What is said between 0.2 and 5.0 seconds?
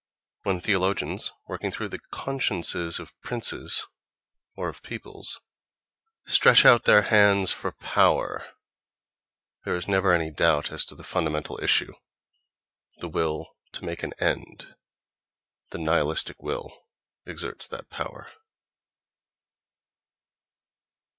When theologians, working through the "consciences" of princes (or of